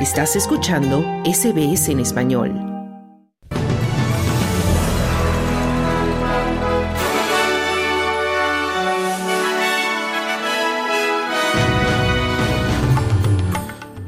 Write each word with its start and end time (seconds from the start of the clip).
Estás 0.00 0.36
escuchando 0.36 1.02
SBS 1.24 1.88
en 1.88 2.00
español. 2.00 2.52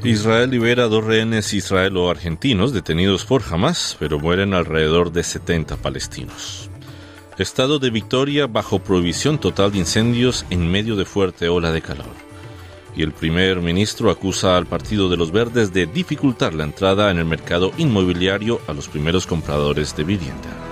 Israel 0.03 0.51
libera 0.51 0.87
dos 0.87 1.03
rehenes 1.03 1.55
israelo-argentinos 1.55 2.71
detenidos 2.71 3.25
por 3.25 3.41
Hamas, 3.49 3.97
pero 3.99 4.19
mueren 4.19 4.53
alrededor 4.53 5.11
de 5.11 5.23
70 5.23 5.77
palestinos. 5.77 6.69
Estado 7.39 7.79
de 7.79 7.89
Victoria 7.89 8.45
bajo 8.45 8.77
prohibición 8.77 9.39
total 9.39 9.71
de 9.71 9.79
incendios 9.79 10.45
en 10.51 10.69
medio 10.69 10.95
de 10.95 11.05
fuerte 11.05 11.49
ola 11.49 11.71
de 11.71 11.81
calor. 11.81 12.28
Y 12.95 13.03
el 13.03 13.11
primer 13.11 13.61
ministro 13.61 14.09
acusa 14.09 14.57
al 14.57 14.65
Partido 14.65 15.09
de 15.09 15.17
los 15.17 15.31
Verdes 15.31 15.73
de 15.73 15.85
dificultar 15.85 16.53
la 16.53 16.63
entrada 16.63 17.11
en 17.11 17.17
el 17.17 17.25
mercado 17.25 17.71
inmobiliario 17.77 18.61
a 18.67 18.73
los 18.73 18.87
primeros 18.87 19.25
compradores 19.25 19.95
de 19.95 20.03
vivienda. 20.03 20.68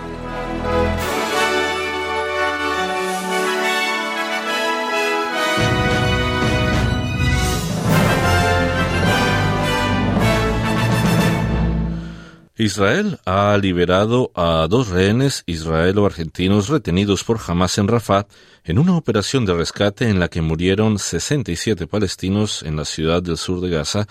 Israel 12.60 13.20
ha 13.26 13.56
liberado 13.62 14.32
a 14.34 14.66
dos 14.68 14.88
rehenes 14.88 15.44
israelo-argentinos 15.46 16.70
retenidos 16.70 17.24
por 17.24 17.40
Hamas 17.46 17.78
en 17.78 17.88
Rafah 17.88 18.26
en 18.64 18.80
una 18.80 18.98
operación 18.98 19.46
de 19.46 19.54
rescate 19.54 20.10
en 20.10 20.20
la 20.20 20.28
que 20.28 20.42
murieron 20.42 20.98
67 20.98 21.86
palestinos 21.86 22.64
en 22.64 22.76
la 22.76 22.86
ciudad 22.86 23.22
del 23.22 23.38
sur 23.38 23.62
de 23.62 23.70
Gaza, 23.70 24.08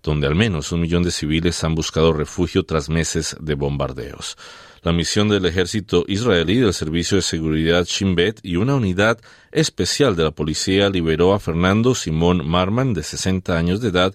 donde 0.00 0.28
al 0.28 0.36
menos 0.36 0.70
un 0.70 0.80
millón 0.80 1.02
de 1.02 1.10
civiles 1.10 1.64
han 1.64 1.74
buscado 1.74 2.12
refugio 2.12 2.62
tras 2.62 2.88
meses 2.88 3.36
de 3.40 3.54
bombardeos. 3.54 4.36
La 4.82 4.92
misión 4.92 5.28
del 5.28 5.46
ejército 5.46 6.04
israelí 6.06 6.60
del 6.60 6.74
Servicio 6.74 7.16
de 7.16 7.22
Seguridad 7.22 7.84
Shin 7.84 8.14
Bet 8.14 8.38
y 8.44 8.54
una 8.54 8.76
unidad 8.76 9.18
especial 9.50 10.14
de 10.14 10.22
la 10.22 10.30
policía 10.30 10.88
liberó 10.88 11.34
a 11.34 11.40
Fernando 11.40 11.96
Simón 11.96 12.48
Marman, 12.48 12.94
de 12.94 13.02
60 13.02 13.58
años 13.58 13.80
de 13.80 13.88
edad, 13.88 14.14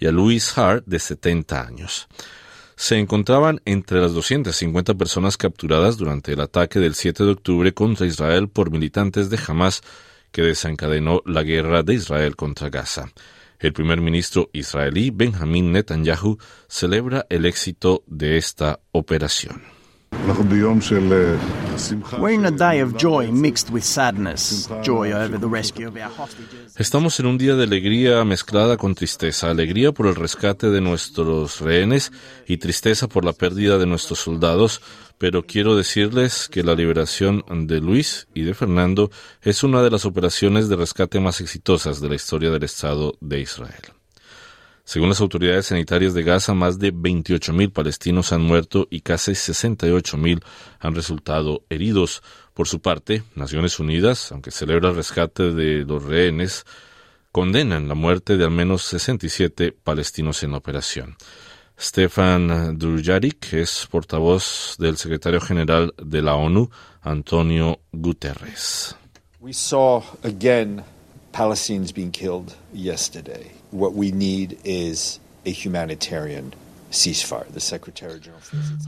y 0.00 0.06
a 0.06 0.10
Luis 0.10 0.58
Hart, 0.58 0.84
de 0.86 0.98
70 0.98 1.64
años 1.64 2.08
se 2.80 2.98
encontraban 2.98 3.60
entre 3.66 4.00
las 4.00 4.14
250 4.14 4.94
personas 4.94 5.36
capturadas 5.36 5.98
durante 5.98 6.32
el 6.32 6.40
ataque 6.40 6.78
del 6.78 6.94
7 6.94 7.24
de 7.24 7.30
octubre 7.32 7.74
contra 7.74 8.06
Israel 8.06 8.48
por 8.48 8.70
militantes 8.70 9.28
de 9.28 9.38
Hamas 9.46 9.82
que 10.32 10.40
desencadenó 10.40 11.20
la 11.26 11.42
guerra 11.42 11.82
de 11.82 11.92
Israel 11.92 12.36
contra 12.36 12.70
Gaza. 12.70 13.12
El 13.58 13.74
primer 13.74 14.00
ministro 14.00 14.48
israelí 14.54 15.10
Benjamin 15.10 15.72
Netanyahu 15.72 16.38
celebra 16.68 17.26
el 17.28 17.44
éxito 17.44 18.02
de 18.06 18.38
esta 18.38 18.80
operación. 18.92 19.60
Estamos 26.76 27.20
en 27.20 27.26
un 27.26 27.38
día 27.38 27.54
de 27.54 27.64
alegría 27.64 28.24
mezclada 28.24 28.76
con 28.76 28.94
tristeza, 28.94 29.50
alegría 29.50 29.92
por 29.92 30.06
el 30.06 30.14
rescate 30.14 30.70
de 30.70 30.80
nuestros 30.80 31.60
rehenes 31.60 32.12
y 32.46 32.56
tristeza 32.58 33.08
por 33.08 33.24
la 33.24 33.32
pérdida 33.32 33.78
de 33.78 33.86
nuestros 33.86 34.20
soldados, 34.20 34.82
pero 35.18 35.46
quiero 35.46 35.76
decirles 35.76 36.48
que 36.50 36.62
la 36.62 36.74
liberación 36.74 37.44
de 37.48 37.80
Luis 37.80 38.26
y 38.34 38.42
de 38.42 38.54
Fernando 38.54 39.10
es 39.42 39.62
una 39.62 39.82
de 39.82 39.90
las 39.90 40.04
operaciones 40.04 40.68
de 40.68 40.76
rescate 40.76 41.20
más 41.20 41.40
exitosas 41.40 42.00
de 42.00 42.08
la 42.08 42.14
historia 42.14 42.50
del 42.50 42.64
Estado 42.64 43.14
de 43.20 43.40
Israel. 43.40 43.99
Según 44.90 45.08
las 45.10 45.20
autoridades 45.20 45.66
sanitarias 45.66 46.14
de 46.14 46.24
Gaza, 46.24 46.52
más 46.52 46.80
de 46.80 46.92
28.000 46.92 47.72
palestinos 47.72 48.32
han 48.32 48.42
muerto 48.42 48.88
y 48.90 49.02
casi 49.02 49.30
68.000 49.34 50.42
han 50.80 50.94
resultado 50.96 51.62
heridos. 51.70 52.24
Por 52.54 52.66
su 52.66 52.80
parte, 52.80 53.22
Naciones 53.36 53.78
Unidas, 53.78 54.32
aunque 54.32 54.50
celebra 54.50 54.88
el 54.88 54.96
rescate 54.96 55.52
de 55.52 55.84
los 55.84 56.02
rehenes, 56.02 56.64
condenan 57.30 57.86
la 57.86 57.94
muerte 57.94 58.36
de 58.36 58.42
al 58.42 58.50
menos 58.50 58.82
67 58.82 59.70
palestinos 59.70 60.42
en 60.42 60.54
operación. 60.54 61.16
Stefan 61.78 62.76
Dujarric 62.76 63.52
es 63.52 63.86
portavoz 63.88 64.74
del 64.80 64.96
secretario 64.96 65.40
general 65.40 65.94
de 66.04 66.20
la 66.20 66.34
ONU, 66.34 66.68
Antonio 67.00 67.78
Guterres. 67.92 68.96
Palestinians 71.32 71.92
being 71.94 72.10
killed 72.10 72.54
yesterday. 72.72 73.52
What 73.70 73.94
we 73.94 74.10
need 74.10 74.58
is 74.64 75.20
a 75.46 75.50
humanitarian 75.50 76.52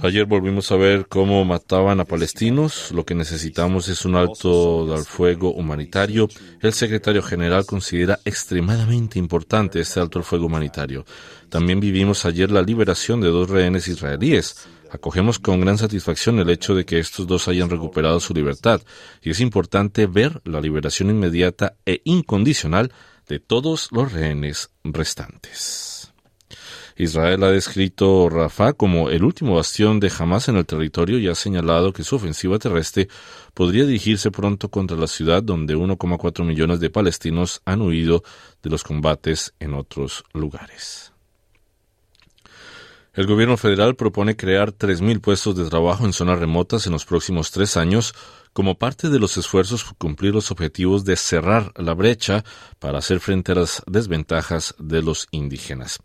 Ayer 0.03 0.25
volvimos 0.25 0.73
a 0.73 0.77
ver 0.77 1.07
cómo 1.07 1.45
mataban 1.45 2.01
a 2.01 2.05
palestinos. 2.05 2.91
Lo 2.91 3.05
que 3.05 3.15
necesitamos 3.15 3.89
es 3.89 4.05
un 4.05 4.17
alto 4.17 4.93
al 4.93 5.05
fuego 5.05 5.53
humanitario. 5.53 6.29
El 6.61 6.73
secretario 6.73 7.23
general 7.23 7.65
considera 7.65 8.19
extremadamente 8.25 9.21
importante 9.21 9.81
este 9.81 10.01
alto 10.01 10.19
al 10.19 10.25
fuego 10.25 10.47
humanitario. 10.47 11.05
También 11.49 11.79
vivimos 11.79 12.25
ayer 12.25 12.51
la 12.51 12.63
liberación 12.63 13.21
de 13.21 13.29
dos 13.29 13.49
rehenes 13.49 13.87
israelíes. 13.87 14.67
Acogemos 14.93 15.39
con 15.39 15.59
gran 15.59 15.79
satisfacción 15.79 16.39
el 16.39 16.51
hecho 16.51 16.75
de 16.75 16.85
que 16.85 16.99
estos 16.99 17.27
dos 17.27 17.49
hayan 17.49 17.71
recuperado 17.71 18.21
su 18.21 18.35
libertad 18.35 18.83
y 19.23 19.31
es 19.31 19.41
importante 19.41 20.07
ver 20.07 20.43
la 20.45 20.61
liberación 20.61 21.09
inmediata 21.09 21.77
e 21.87 22.03
incondicional 22.05 22.93
de 23.27 23.41
todos 23.41 23.89
los 23.91 24.13
rehenes 24.13 24.71
restantes. 24.85 26.13
Israel 26.99 27.43
ha 27.45 27.51
descrito 27.51 28.29
Rafah 28.29 28.75
como 28.75 29.09
el 29.09 29.25
último 29.25 29.55
bastión 29.55 29.99
de 29.99 30.13
Hamas 30.17 30.49
en 30.49 30.57
el 30.57 30.67
territorio 30.67 31.19
y 31.19 31.27
ha 31.27 31.35
señalado 31.35 31.95
que 31.95 32.05
su 32.05 32.17
ofensiva 32.17 32.59
terrestre 32.59 33.09
podría 33.55 33.87
dirigirse 33.87 34.31
pronto 34.31 34.69
contra 34.69 34.99
la 34.99 35.07
ciudad 35.07 35.43
donde 35.43 35.75
1,4 35.75 36.45
millones 36.45 36.81
de 36.81 36.91
palestinos 36.91 37.63
han 37.65 37.81
huido 37.81 38.23
de 38.63 38.69
los 38.69 38.85
combates 38.85 39.55
en 39.59 39.73
otros 39.73 40.23
lugares. 40.35 41.12
El 43.15 43.27
gobierno 43.27 43.59
federal 43.59 43.95
propone 43.95 44.37
crear 44.37 44.73
3.000 44.73 45.21
puestos 45.21 45.55
de 45.55 45.69
trabajo 45.69 46.07
en 46.07 46.15
zonas 46.15 46.39
remotas 46.39 46.87
en 46.87 46.93
los 46.93 47.05
próximos 47.05 47.51
tres 47.51 47.77
años 47.77 48.15
como 48.55 48.79
parte 48.79 49.11
de 49.11 49.19
los 49.19 49.37
esfuerzos 49.37 49.85
por 49.85 49.97
cumplir 49.99 50.33
los 50.33 50.51
objetivos 50.51 51.05
de 51.05 51.17
cerrar 51.17 51.75
la 51.77 51.93
brecha 51.93 52.43
para 52.79 53.01
hacer 53.01 53.21
frente 53.21 53.53
a 53.53 53.57
las 53.57 53.83
desventajas 53.87 54.75
de 54.79 55.03
los 55.03 55.29
indígenas. 55.31 55.99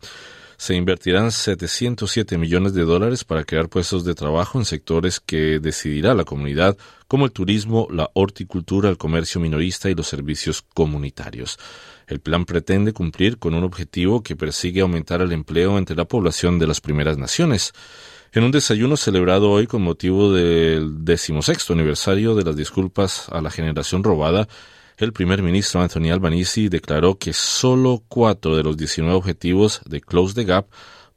Se 0.58 0.74
invertirán 0.74 1.32
707 1.32 2.36
millones 2.36 2.74
de 2.74 2.82
dólares 2.82 3.24
para 3.24 3.44
crear 3.44 3.70
puestos 3.70 4.04
de 4.04 4.14
trabajo 4.14 4.58
en 4.58 4.66
sectores 4.66 5.18
que 5.18 5.60
decidirá 5.60 6.12
la 6.12 6.24
comunidad, 6.24 6.76
como 7.06 7.24
el 7.24 7.32
turismo, 7.32 7.88
la 7.90 8.10
horticultura, 8.12 8.90
el 8.90 8.98
comercio 8.98 9.40
minorista 9.40 9.88
y 9.88 9.94
los 9.94 10.08
servicios 10.08 10.62
comunitarios. 10.74 11.58
El 12.08 12.20
plan 12.20 12.46
pretende 12.46 12.94
cumplir 12.94 13.38
con 13.38 13.54
un 13.54 13.64
objetivo 13.64 14.22
que 14.22 14.34
persigue 14.34 14.80
aumentar 14.80 15.20
el 15.20 15.30
empleo 15.32 15.76
entre 15.76 15.94
la 15.94 16.06
población 16.06 16.58
de 16.58 16.66
las 16.66 16.80
primeras 16.80 17.18
naciones. 17.18 17.74
En 18.32 18.44
un 18.44 18.50
desayuno 18.50 18.96
celebrado 18.96 19.50
hoy 19.50 19.66
con 19.66 19.82
motivo 19.82 20.32
del 20.32 21.04
decimosexto 21.04 21.74
aniversario 21.74 22.34
de 22.34 22.44
las 22.44 22.56
disculpas 22.56 23.28
a 23.28 23.42
la 23.42 23.50
generación 23.50 24.02
robada, 24.02 24.48
el 24.96 25.12
primer 25.12 25.42
ministro 25.42 25.82
Anthony 25.82 26.10
Albanese 26.10 26.70
declaró 26.70 27.18
que 27.18 27.34
solo 27.34 28.02
cuatro 28.08 28.56
de 28.56 28.62
los 28.62 28.76
19 28.76 29.14
objetivos 29.14 29.82
de 29.84 30.00
Close 30.00 30.34
the 30.34 30.44
Gap 30.44 30.66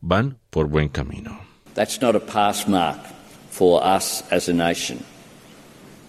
van 0.02 0.38
por 0.50 0.68
buen 0.68 0.90
camino. 0.90 1.40
That's 1.74 2.02
not 2.02 2.16
a 2.16 2.20
pass 2.20 2.68
mark 2.68 3.00
for 3.50 3.82
us 3.82 4.26
as 4.30 4.50
a 4.50 4.54
nation. 4.54 5.00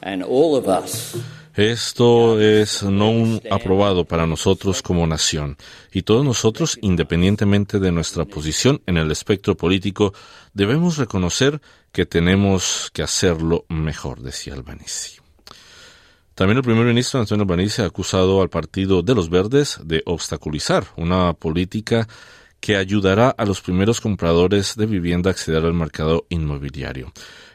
And 0.03 0.25
all 0.25 0.57
of 0.57 0.67
us 0.67 1.17
esto 1.55 2.41
es 2.41 2.83
no 2.83 3.41
aprobado 3.51 4.05
para 4.05 4.27
nosotros 4.27 4.83
como 4.83 5.07
nación, 5.07 5.57
y 5.93 6.03
todos 6.03 6.25
nosotros, 6.25 6.79
independientemente 6.81 7.79
de 7.79 7.93
nuestra 7.93 8.25
posición 8.25 8.81
en 8.87 8.97
el 8.97 9.11
espectro 9.11 9.57
político, 9.57 10.15
debemos 10.55 10.97
reconocer 10.97 11.61
que 11.93 12.07
tenemos 12.07 12.91
que 12.93 13.03
hacerlo 13.03 13.67
mejor, 13.69 14.21
decía 14.21 14.55
Albanese. 14.55 15.21
También 16.35 16.57
el 16.57 16.65
primer 16.65 16.87
ministro 16.87 17.21
Antonio 17.21 17.43
Albanese 17.43 17.83
ha 17.83 17.87
acusado 17.87 18.41
al 18.41 18.49
Partido 18.49 19.03
de 19.03 19.15
los 19.15 19.29
Verdes 19.29 19.79
de 19.85 20.03
obstaculizar 20.07 20.87
una 20.97 21.35
política 21.35 22.09
que 22.59 22.77
ayudará 22.77 23.29
a 23.29 23.45
los 23.45 23.61
primeros 23.61 24.01
compradores 24.01 24.77
de 24.77 24.87
vivienda 24.87 25.29
a 25.29 25.33
acceder 25.33 25.65
al 25.65 25.75
mercado 25.75 26.27
inmobiliario. 26.31 27.13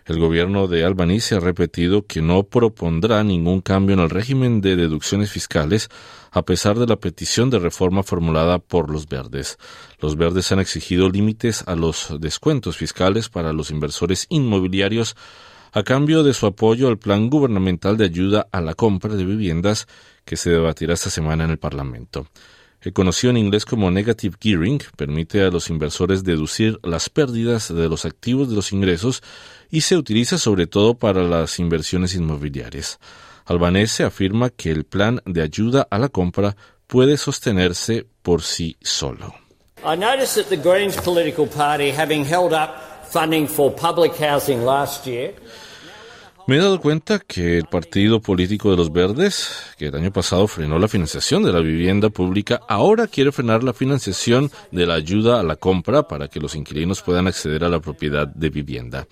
El 0.08 0.20
gobierno 0.20 0.68
de 0.68 0.86
Albanese 0.86 1.36
ha 1.36 1.42
repetido 1.42 2.06
que 2.06 2.22
no 2.22 2.44
propondrá 2.44 3.26
ningún 3.26 3.60
cambio 3.60 3.94
en 3.94 4.00
el 4.00 4.10
régimen 4.10 4.62
de 4.62 4.78
deducciones 4.78 5.32
fiscales 5.32 5.90
a 6.32 6.44
pesar 6.44 6.80
de 6.80 6.88
la 6.88 6.96
petición 6.96 7.50
de 7.50 7.60
reforma 7.60 8.04
formulada 8.04 8.60
por 8.60 8.90
los 8.90 9.10
verdes. 9.10 9.58
Los 10.00 10.16
verdes 10.16 10.50
han 10.54 10.60
exigido 10.60 11.10
límites 11.10 11.66
a 11.68 11.76
los 11.76 12.16
descuentos 12.22 12.78
fiscales 12.78 13.28
para 13.28 13.52
los 13.52 13.70
inversores 13.70 14.28
inmobiliarios 14.30 15.18
a 15.74 15.84
cambio 15.84 16.24
de 16.24 16.34
su 16.34 16.46
apoyo 16.46 16.88
al 16.88 16.98
plan 16.98 17.30
gubernamental 17.30 17.98
de 17.98 18.06
ayuda 18.06 18.48
a 18.54 18.62
la 18.62 18.76
compra 18.76 19.14
de 19.14 19.26
viviendas 19.26 19.90
que 20.24 20.38
se 20.38 20.52
debatirá 20.52 20.94
esta 20.94 21.10
semana 21.10 21.44
en 21.44 21.52
el 21.52 21.60
Parlamento. 21.60 22.28
Conocido 22.94 23.32
en 23.32 23.38
inglés 23.38 23.66
como 23.66 23.92
negative 23.92 24.38
gearing, 24.40 24.82
permite 24.96 25.42
a 25.42 25.50
los 25.50 25.70
inversores 25.70 26.24
deducir 26.24 26.80
las 26.84 27.10
pérdidas 27.10 27.74
de 27.74 27.90
los 27.90 28.06
activos 28.06 28.50
de 28.50 28.56
los 28.56 28.72
ingresos 28.72 29.24
y 29.70 29.82
se 29.82 29.98
utiliza 29.98 30.38
sobre 30.38 30.68
todo 30.68 30.94
para 30.94 31.24
las 31.24 31.60
inversiones 31.60 32.16
inmobiliarias. 32.16 33.00
Albanese 33.46 34.04
afirma 34.04 34.50
que 34.50 34.72
el 34.72 34.86
plan 34.86 35.22
de 35.26 35.42
ayuda 35.42 35.88
a 35.90 35.98
la 35.98 36.10
compra 36.10 36.56
puede 36.88 37.18
sostenerse 37.18 38.06
por 38.22 38.42
sí 38.42 38.78
solo. 38.82 39.34
I 39.84 39.96
noticed 39.96 40.36
that 40.36 40.50
the 40.50 40.58
Greens 40.58 40.98
political 40.98 41.48
party 41.48 41.92
having 41.92 42.26
held 42.26 42.52
up 42.52 43.06
funding 43.10 43.48
for 43.48 43.74
public 43.74 44.14
housing 44.18 44.66
last 44.66 45.06
year 45.06 45.34
me 46.48 46.56
he 46.56 46.60
dado 46.60 46.80
cuenta 46.80 47.20
que 47.20 47.58
el 47.58 47.66
partido 47.66 48.22
político 48.22 48.72
de 48.72 48.78
los 48.78 48.92
verdes, 48.92 49.52
que 49.78 49.88
el 49.88 49.96
año 49.96 50.14
pasado 50.14 50.48
frenó 50.48 50.80
la 50.80 50.88
financiación 50.88 51.44
de 51.44 51.52
la 51.52 51.60
vivienda 51.60 52.10
pública, 52.10 52.62
ahora 52.70 53.08
quiere 53.08 53.34
frenar 53.34 53.66
la 53.66 53.74
financiación 53.74 54.50
de 54.72 54.86
la 54.86 54.94
ayuda 54.94 55.42
a 55.42 55.44
la 55.44 55.58
compra 55.58 56.08
para 56.08 56.30
que 56.30 56.40
los 56.40 56.56
inquilinos 56.56 57.02
puedan 57.02 57.28
acceder 57.28 57.66
a 57.66 57.70
la 57.70 57.82
propiedad 57.82 58.26
de 58.28 58.50
vivienda. 58.50 59.08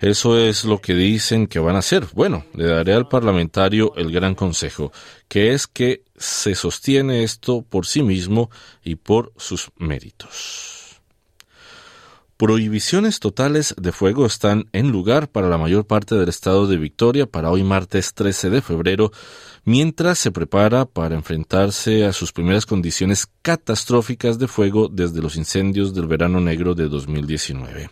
Eso 0.00 0.36
es 0.36 0.64
lo 0.64 0.80
que 0.80 0.94
dicen 0.94 1.46
que 1.46 1.60
van 1.60 1.76
a 1.76 1.78
hacer. 1.78 2.06
Bueno, 2.12 2.44
le 2.54 2.66
daré 2.66 2.92
al 2.92 3.06
parlamentario 3.06 3.94
el 3.96 4.10
gran 4.10 4.34
consejo, 4.34 4.90
que 5.28 5.52
es 5.52 5.68
que 5.68 6.02
se 6.16 6.56
sostiene 6.56 7.22
esto 7.22 7.62
por 7.62 7.86
sí 7.86 8.02
mismo 8.02 8.50
y 8.82 8.96
por 8.96 9.32
sus 9.36 9.70
méritos. 9.76 10.83
Prohibiciones 12.36 13.20
totales 13.20 13.76
de 13.78 13.92
fuego 13.92 14.26
están 14.26 14.68
en 14.72 14.90
lugar 14.90 15.28
para 15.28 15.48
la 15.48 15.56
mayor 15.56 15.86
parte 15.86 16.16
del 16.16 16.28
estado 16.28 16.66
de 16.66 16.76
Victoria 16.78 17.26
para 17.26 17.48
hoy 17.48 17.62
martes 17.62 18.12
13 18.12 18.50
de 18.50 18.60
febrero, 18.60 19.12
mientras 19.64 20.18
se 20.18 20.32
prepara 20.32 20.84
para 20.84 21.14
enfrentarse 21.14 22.04
a 22.04 22.12
sus 22.12 22.32
primeras 22.32 22.66
condiciones 22.66 23.28
catastróficas 23.42 24.40
de 24.40 24.48
fuego 24.48 24.88
desde 24.88 25.22
los 25.22 25.36
incendios 25.36 25.94
del 25.94 26.08
verano 26.08 26.40
negro 26.40 26.74
de 26.74 26.88
2019. 26.88 27.90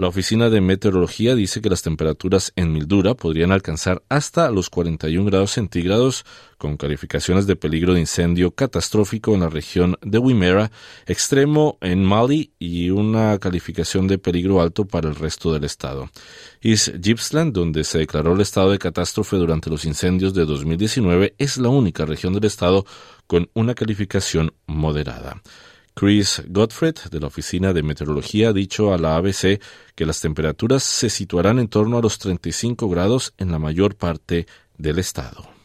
La 0.00 0.08
Oficina 0.08 0.48
de 0.48 0.62
Meteorología 0.62 1.34
dice 1.34 1.60
que 1.60 1.68
las 1.68 1.82
temperaturas 1.82 2.54
en 2.56 2.72
Mildura 2.72 3.12
podrían 3.12 3.52
alcanzar 3.52 4.02
hasta 4.08 4.50
los 4.50 4.70
41 4.70 5.26
grados 5.26 5.50
centígrados, 5.50 6.24
con 6.56 6.78
calificaciones 6.78 7.46
de 7.46 7.54
peligro 7.54 7.92
de 7.92 8.00
incendio 8.00 8.50
catastrófico 8.52 9.34
en 9.34 9.40
la 9.40 9.50
región 9.50 9.98
de 10.00 10.16
Wimmera, 10.16 10.70
extremo 11.04 11.76
en 11.82 12.02
Mali 12.02 12.50
y 12.58 12.88
una 12.88 13.38
calificación 13.38 14.08
de 14.08 14.16
peligro 14.16 14.62
alto 14.62 14.86
para 14.86 15.06
el 15.06 15.16
resto 15.16 15.52
del 15.52 15.64
estado. 15.64 16.08
East 16.62 16.94
Gippsland, 17.02 17.52
donde 17.52 17.84
se 17.84 17.98
declaró 17.98 18.32
el 18.32 18.40
estado 18.40 18.70
de 18.70 18.78
catástrofe 18.78 19.36
durante 19.36 19.68
los 19.68 19.84
incendios 19.84 20.32
de 20.32 20.46
2019, 20.46 21.34
es 21.36 21.58
la 21.58 21.68
única 21.68 22.06
región 22.06 22.32
del 22.32 22.46
estado 22.46 22.86
con 23.26 23.50
una 23.52 23.74
calificación 23.74 24.54
moderada. 24.66 25.42
Chris 26.00 26.42
Gottfried, 26.48 26.94
de 27.10 27.20
la 27.20 27.26
Oficina 27.26 27.74
de 27.74 27.82
Meteorología, 27.82 28.48
ha 28.48 28.52
dicho 28.54 28.94
a 28.94 28.96
la 28.96 29.16
ABC 29.16 29.60
que 29.94 30.06
las 30.06 30.18
temperaturas 30.18 30.82
se 30.82 31.10
situarán 31.10 31.58
en 31.58 31.68
torno 31.68 31.98
a 31.98 32.00
los 32.00 32.18
35 32.18 32.88
grados 32.88 33.34
en 33.36 33.52
la 33.52 33.58
mayor 33.58 33.96
parte 33.96 34.46
del 34.78 34.98
estado. 34.98 35.59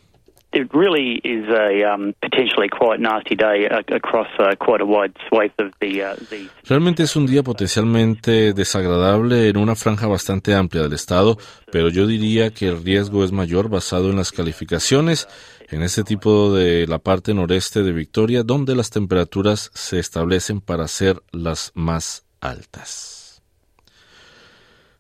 Realmente 6.68 7.04
es 7.04 7.16
un 7.16 7.26
día 7.26 7.44
potencialmente 7.44 8.54
desagradable 8.54 9.50
en 9.50 9.58
una 9.58 9.76
franja 9.76 10.08
bastante 10.08 10.54
amplia 10.54 10.84
del 10.84 10.94
estado, 10.94 11.38
pero 11.72 11.90
yo 11.90 12.08
diría 12.08 12.52
que 12.52 12.68
el 12.68 12.84
riesgo 12.84 13.24
es 13.24 13.32
mayor 13.32 13.70
basado 13.70 14.10
en 14.10 14.16
las 14.16 14.32
calificaciones 14.32 15.28
en 15.70 15.82
este 15.82 16.04
tipo 16.04 16.54
de 16.54 16.88
la 16.88 17.00
parte 17.00 17.34
noreste 17.34 17.84
de 17.84 17.92
Victoria, 17.92 18.44
donde 18.44 18.76
las 18.76 18.90
temperaturas 18.92 19.72
se 19.74 20.00
establecen 20.00 20.62
para 20.62 20.88
ser 20.88 21.18
las 21.32 21.72
más 21.76 22.26
altas. 22.40 23.25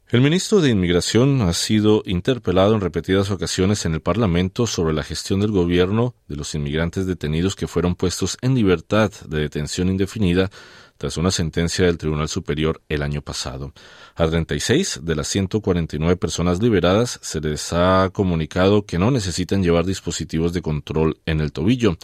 El 0.07 0.22
ministro 0.22 0.62
de 0.62 0.69
Inmigración 0.69 1.42
ha 1.42 1.52
sido 1.54 2.04
interpelado 2.06 2.75
en 2.75 2.81
repetidas 2.81 3.31
ocasiones 3.31 3.88
en 3.88 3.96
el 3.96 4.02
Parlamento 4.02 4.68
sobre 4.68 4.94
la 4.94 5.02
gestión 5.02 5.40
del 5.40 5.50
gobierno 5.50 6.13
de 6.28 6.36
los 6.36 6.54
inmigrantes 6.54 7.07
detenidos 7.07 7.56
que 7.56 7.68
fueron 7.68 7.96
puestos 7.96 8.38
en 8.42 8.54
libertad 8.54 9.12
de 9.28 9.40
detención 9.40 9.90
indefinida 9.90 10.52
tras 10.97 11.18
una 11.18 11.31
sentencia 11.31 11.86
del 11.86 11.97
Tribunal 11.97 12.30
Superior 12.30 12.81
el 12.88 13.01
año 13.01 13.21
pasado. 13.21 13.74
A 14.15 14.27
36 14.27 15.01
de 15.03 15.15
las 15.15 15.27
149 15.27 16.15
personas 16.15 16.62
liberadas 16.62 17.19
se 17.21 17.42
les 17.42 17.74
ha 17.74 18.09
comunicado 18.13 18.86
que 18.86 18.97
no 18.97 19.12
necesitan 19.12 19.62
llevar 19.62 19.86
dispositivos 19.86 20.53
de 20.53 20.62
control 20.62 21.19
en 21.25 21.42
el 21.42 21.51
tobillo, 21.51 21.97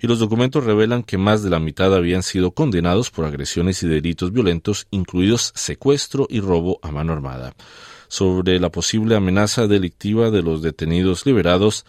y 0.00 0.06
los 0.06 0.18
documentos 0.18 0.64
revelan 0.64 1.02
que 1.02 1.18
más 1.18 1.42
de 1.42 1.50
la 1.50 1.58
mitad 1.58 1.94
habían 1.94 2.22
sido 2.22 2.50
condenados 2.50 3.10
por 3.10 3.24
agresiones 3.24 3.82
y 3.82 3.88
delitos 3.88 4.32
violentos, 4.32 4.86
incluidos 4.90 5.52
secuestro 5.54 6.26
y 6.28 6.40
robo 6.40 6.78
a 6.82 6.90
mano 6.90 7.12
armada. 7.12 7.54
Sobre 8.08 8.60
la 8.60 8.70
posible 8.70 9.16
amenaza 9.16 9.66
delictiva 9.66 10.30
de 10.30 10.42
los 10.42 10.62
detenidos 10.62 11.26
liberados, 11.26 11.84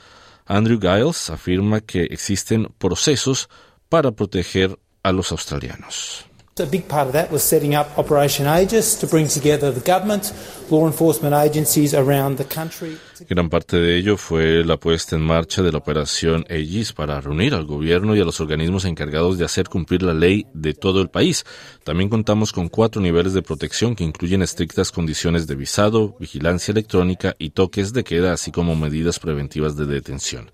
Andrew 0.46 0.80
Giles 0.80 1.30
afirma 1.30 1.82
que 1.82 2.04
existen 2.04 2.70
procesos 2.78 3.50
para 3.90 4.12
proteger 4.12 4.80
a 5.04 5.12
los 5.12 5.32
australianos. 5.32 6.26
A 6.60 6.66
big 6.66 6.88
part 6.88 7.08
of 7.08 7.14
that 7.14 7.32
was 7.32 7.44
setting 7.44 7.76
up 7.76 7.88
Operation 8.00 8.48
Aegis 8.48 8.96
to 8.96 9.06
bring 9.06 9.28
together 9.28 9.72
the 9.72 9.80
government, 9.80 10.34
law 10.72 10.88
enforcement 10.88 11.36
agencies 11.36 11.94
around 11.94 12.38
the 12.38 12.46
country. 12.46 12.98
Gran 13.30 13.48
parte 13.50 13.78
de 13.78 13.96
ello 13.96 14.18
fue 14.18 14.64
la 14.66 14.78
puesta 14.78 15.16
en 15.16 15.22
marcha 15.22 15.62
de 15.62 15.72
la 15.72 15.78
Operación 15.78 16.46
Aegis 16.50 16.94
para 16.94 17.22
reunir 17.22 17.54
al 17.54 17.66
gobierno 17.66 18.16
y 18.16 18.22
a 18.22 18.26
los 18.26 18.40
organismos 18.40 18.86
encargados 18.86 19.38
de 19.38 19.46
hacer 19.46 19.70
cumplir 19.70 20.02
la 20.02 20.16
ley 20.16 20.48
de 20.54 20.74
todo 20.74 21.00
el 21.00 21.10
país. 21.10 21.46
También 21.84 22.10
contamos 22.10 22.52
con 22.52 22.70
cuatro 22.70 23.02
niveles 23.04 23.34
de 23.34 23.44
protección 23.44 23.96
que 23.96 24.04
incluyen 24.04 24.42
estrictas 24.42 24.92
condiciones 24.92 25.46
de 25.46 25.56
visado, 25.56 26.16
vigilancia 26.20 26.72
electrónica 26.72 27.36
y 27.38 27.52
toques 27.52 27.94
de 27.94 28.04
queda, 28.04 28.34
así 28.34 28.52
como 28.52 28.76
medidas 28.76 29.20
preventivas 29.20 29.78
de 29.78 29.86
detención. 29.86 30.50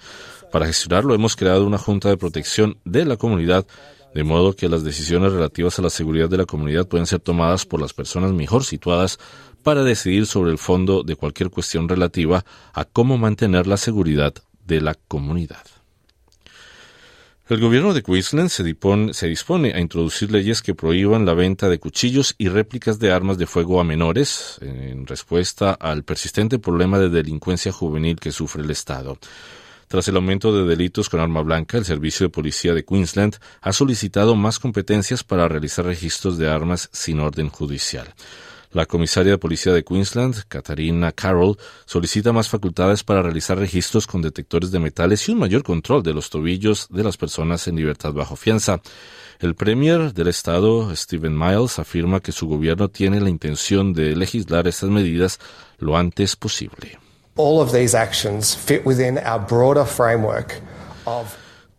Para 0.51 0.67
gestionarlo 0.67 1.15
hemos 1.15 1.37
creado 1.37 1.65
una 1.65 1.77
Junta 1.77 2.09
de 2.09 2.17
Protección 2.17 2.77
de 2.83 3.05
la 3.05 3.15
Comunidad 3.15 3.65
de 4.13 4.23
modo 4.23 4.55
que 4.55 4.69
las 4.69 4.83
decisiones 4.83 5.33
relativas 5.33 5.79
a 5.79 5.81
la 5.81 5.89
seguridad 5.89 6.29
de 6.29 6.37
la 6.37 6.45
comunidad 6.45 6.87
pueden 6.87 7.07
ser 7.07 7.19
tomadas 7.19 7.65
por 7.65 7.81
las 7.81 7.93
personas 7.93 8.31
mejor 8.31 8.63
situadas 8.63 9.19
para 9.63 9.83
decidir 9.83 10.25
sobre 10.25 10.51
el 10.51 10.57
fondo 10.57 11.03
de 11.03 11.15
cualquier 11.15 11.49
cuestión 11.49 11.89
relativa 11.89 12.45
a 12.73 12.85
cómo 12.85 13.17
mantener 13.17 13.65
la 13.67 13.77
seguridad 13.77 14.33
de 14.65 14.81
la 14.81 14.95
comunidad. 15.07 15.63
El 17.49 17.59
gobierno 17.59 17.93
de 17.93 18.03
Queensland 18.03 18.49
se 18.49 18.63
dispone, 18.63 19.73
a 19.73 19.79
introducir 19.79 20.31
leyes 20.31 20.61
que 20.61 20.73
prohíban 20.73 21.25
la 21.25 21.33
venta 21.33 21.67
de 21.67 21.77
cuchillos 21.77 22.35
y 22.37 22.47
réplicas 22.47 22.99
de 22.99 23.11
armas 23.11 23.37
de 23.37 23.47
fuego 23.47 23.81
a 23.81 23.83
menores 23.83 24.57
en 24.61 25.05
respuesta 25.05 25.73
al 25.73 26.03
persistente 26.03 26.57
problema 26.57 26.99
de 26.99 27.09
delincuencia 27.09 27.73
juvenil 27.73 28.17
que 28.17 28.31
sufre 28.31 28.63
el 28.63 28.71
Estado. 28.71 29.17
Tras 29.93 30.07
el 30.07 30.15
aumento 30.15 30.51
de 30.51 30.67
delitos 30.67 31.07
con 31.07 31.19
arma 31.19 31.43
blanca, 31.43 31.77
el 31.77 31.85
Servicio 31.85 32.25
de 32.25 32.31
Policía 32.31 32.73
de 32.73 32.83
Queensland 32.83 33.35
ha 33.61 33.71
solicitado 33.73 34.35
más 34.35 34.57
competencias 34.57 35.23
para 35.23 35.47
realizar 35.47 35.85
registros 35.85 36.39
de 36.39 36.49
armas 36.49 36.89
sin 36.91 37.19
orden 37.19 37.49
judicial. 37.49 38.11
La 38.71 38.87
comisaria 38.87 39.33
de 39.33 39.37
policía 39.37 39.71
de 39.71 39.83
Queensland, 39.83 40.45
Katarina 40.47 41.11
Carroll, 41.11 41.59
solicita 41.85 42.33
más 42.33 42.49
facultades 42.49 43.03
para 43.03 43.21
realizar 43.21 43.59
registros 43.59 44.07
con 44.07 44.23
detectores 44.23 44.71
de 44.71 44.79
metales 44.79 45.29
y 45.29 45.31
un 45.33 45.37
mayor 45.37 45.61
control 45.61 46.01
de 46.01 46.15
los 46.15 46.31
tobillos 46.31 46.87
de 46.89 47.03
las 47.03 47.15
personas 47.15 47.67
en 47.67 47.75
libertad 47.75 48.13
bajo 48.13 48.35
fianza. 48.35 48.81
El 49.37 49.53
premier 49.53 50.11
del 50.11 50.29
estado, 50.29 50.91
Stephen 50.95 51.37
Miles, 51.37 51.77
afirma 51.77 52.19
que 52.19 52.31
su 52.31 52.47
gobierno 52.47 52.89
tiene 52.89 53.21
la 53.21 53.29
intención 53.29 53.93
de 53.93 54.15
legislar 54.15 54.67
estas 54.67 54.89
medidas 54.89 55.39
lo 55.77 55.95
antes 55.95 56.35
posible. 56.35 57.02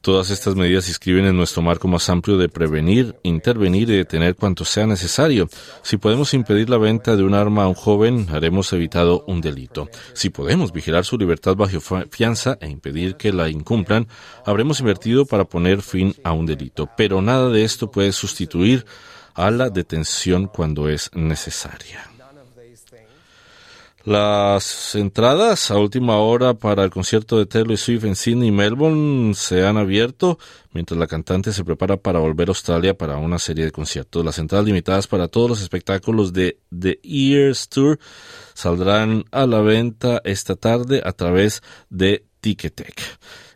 Todas 0.01 0.29
estas 0.29 0.55
medidas 0.55 0.85
se 0.85 0.91
inscriben 0.91 1.25
en 1.25 1.37
nuestro 1.37 1.63
marco 1.63 1.89
más 1.89 2.11
amplio 2.11 2.37
de 2.37 2.51
prevenir, 2.51 3.17
intervenir 3.23 3.89
y 3.89 3.97
detener 3.97 4.35
cuanto 4.35 4.65
sea 4.65 4.87
necesario. 4.87 5.49
Si 5.83 5.97
podemos 5.97 6.35
impedir 6.35 6.69
la 6.69 6.77
venta 6.77 7.17
de 7.17 7.23
un 7.23 7.33
arma 7.33 7.65
a 7.65 7.69
un 7.69 7.75
joven, 7.75 8.27
haremos 8.31 8.71
evitado 8.73 9.25
un 9.29 9.41
delito. 9.41 9.89
Si 10.13 10.29
podemos 10.29 10.73
vigilar 10.73 11.07
su 11.07 11.17
libertad 11.17 11.55
bajo 11.55 11.81
fianza 12.11 12.59
e 12.61 12.69
impedir 12.69 13.17
que 13.17 13.33
la 13.33 13.49
incumplan, 13.49 14.09
habremos 14.45 14.81
invertido 14.81 15.25
para 15.25 15.45
poner 15.45 15.81
fin 15.81 16.15
a 16.23 16.33
un 16.33 16.45
delito. 16.45 16.91
Pero 16.99 17.23
nada 17.23 17.49
de 17.49 17.65
esto 17.65 17.91
puede 17.91 18.13
sustituir 18.13 18.85
a 19.35 19.51
la 19.51 19.71
detención 19.71 20.49
cuando 20.49 20.89
es 20.89 21.11
necesaria. 21.15 22.14
Las 24.05 24.95
entradas 24.97 25.71
a 25.71 25.79
última 25.79 26.19
hora 26.19 26.53
para 26.53 26.85
el 26.85 26.91
concierto 26.91 27.39
de 27.39 27.47
Taylor 27.47 27.79
Swift 27.79 28.05
en 28.05 28.17
Sydney 28.17 28.49
y 28.49 28.53
Melbourne 28.53 29.33
se 29.35 29.65
han 29.65 29.79
abierto 29.79 30.39
mientras 30.73 31.01
la 31.01 31.07
cantante 31.07 31.55
se 31.55 31.65
prepara 31.65 31.97
para 31.97 32.19
volver 32.19 32.49
a 32.49 32.51
Australia 32.51 32.93
para 32.93 33.17
una 33.17 33.39
serie 33.39 33.65
de 33.65 33.73
conciertos. 33.73 34.23
Las 34.23 34.39
entradas 34.39 34.67
limitadas 34.67 35.07
para 35.07 35.29
todos 35.29 35.49
los 35.49 35.63
espectáculos 35.63 36.35
de 36.35 36.59
The 36.79 37.01
Ears 37.03 37.71
Tour 37.71 37.99
saldrán 38.53 39.25
a 39.31 39.47
la 39.47 39.63
venta 39.63 40.21
esta 40.25 40.55
tarde 40.55 41.01
a 41.03 41.13
través 41.13 41.63
de 41.89 42.27
Ticketek. 42.43 43.01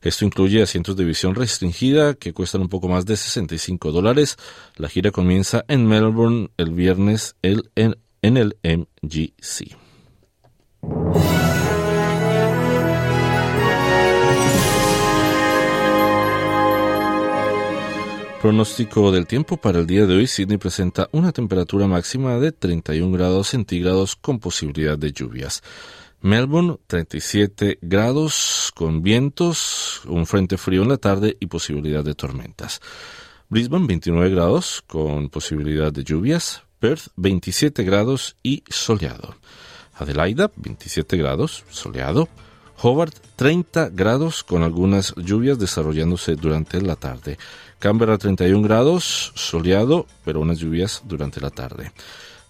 Esto 0.00 0.24
incluye 0.24 0.62
asientos 0.62 0.96
de 0.96 1.04
visión 1.04 1.34
restringida 1.34 2.14
que 2.14 2.32
cuestan 2.32 2.62
un 2.62 2.70
poco 2.70 2.88
más 2.88 3.04
de 3.04 3.18
65 3.18 3.92
dólares. 3.92 4.38
La 4.76 4.88
gira 4.88 5.10
comienza 5.10 5.66
en 5.68 5.86
Melbourne 5.86 6.48
el 6.56 6.70
viernes 6.70 7.36
en, 7.42 7.60
en 8.22 8.36
el 8.38 8.56
MGC. 8.62 9.87
Pronóstico 18.48 19.12
del 19.12 19.26
tiempo 19.26 19.58
para 19.58 19.78
el 19.78 19.86
día 19.86 20.06
de 20.06 20.16
hoy. 20.16 20.26
Sydney 20.26 20.56
presenta 20.56 21.10
una 21.12 21.32
temperatura 21.32 21.86
máxima 21.86 22.38
de 22.38 22.50
31 22.50 23.12
grados 23.12 23.48
centígrados 23.48 24.16
con 24.16 24.38
posibilidad 24.38 24.96
de 24.96 25.12
lluvias. 25.12 25.62
Melbourne 26.22 26.78
37 26.86 27.78
grados 27.82 28.72
con 28.74 29.02
vientos, 29.02 30.00
un 30.06 30.24
frente 30.24 30.56
frío 30.56 30.80
en 30.80 30.88
la 30.88 30.96
tarde 30.96 31.36
y 31.38 31.46
posibilidad 31.48 32.02
de 32.02 32.14
tormentas. 32.14 32.80
Brisbane 33.50 33.86
29 33.86 34.30
grados 34.30 34.82
con 34.86 35.28
posibilidad 35.28 35.92
de 35.92 36.04
lluvias. 36.04 36.62
Perth 36.78 37.08
27 37.16 37.84
grados 37.84 38.34
y 38.42 38.64
soleado. 38.70 39.36
Adelaida 39.92 40.50
27 40.56 41.18
grados, 41.18 41.64
soleado. 41.68 42.30
Hobart 42.80 43.14
30 43.36 43.90
grados 43.90 44.44
con 44.44 44.62
algunas 44.62 45.12
lluvias 45.16 45.58
desarrollándose 45.58 46.36
durante 46.36 46.80
la 46.80 46.94
tarde. 46.94 47.36
Canberra 47.78 48.18
31 48.18 48.62
grados, 48.62 49.32
soleado, 49.34 50.06
pero 50.24 50.40
unas 50.40 50.58
lluvias 50.58 51.02
durante 51.04 51.40
la 51.40 51.50
tarde. 51.50 51.92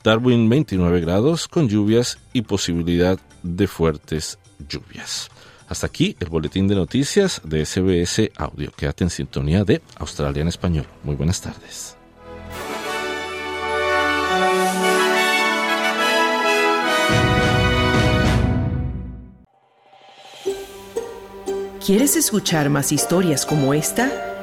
Darwin 0.02 0.48
29 0.48 1.00
grados 1.00 1.48
con 1.48 1.68
lluvias 1.68 2.18
y 2.32 2.42
posibilidad 2.42 3.18
de 3.42 3.66
fuertes 3.66 4.38
lluvias. 4.68 5.28
Hasta 5.68 5.86
aquí 5.86 6.16
el 6.20 6.30
boletín 6.30 6.66
de 6.66 6.74
noticias 6.74 7.42
de 7.44 7.64
SBS 7.66 8.30
Audio. 8.36 8.72
Quédate 8.74 9.04
en 9.04 9.10
sintonía 9.10 9.64
de 9.64 9.82
Australia 9.96 10.40
en 10.40 10.48
Español. 10.48 10.86
Muy 11.04 11.14
buenas 11.14 11.42
tardes. 11.42 11.94
¿Quieres 21.84 22.16
escuchar 22.16 22.68
más 22.68 22.92
historias 22.92 23.46
como 23.46 23.72
esta? 23.72 24.37